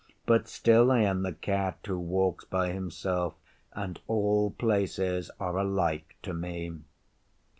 But 0.25 0.47
still 0.47 0.91
I 0.91 1.01
am 1.01 1.21
the 1.21 1.31
Cat 1.33 1.77
who 1.85 1.99
walks 1.99 2.43
by 2.43 2.71
himself, 2.71 3.35
and 3.73 3.99
all 4.07 4.49
places 4.49 5.29
are 5.39 5.59
alike 5.59 6.15
to 6.23 6.33
me. 6.33 6.79